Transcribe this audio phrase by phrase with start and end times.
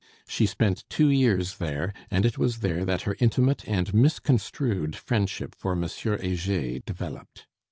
[0.27, 5.53] She spent two years there, and it was there that her intimate and misconstrued friendship
[5.53, 5.83] for M.
[5.83, 7.45] Heger developed.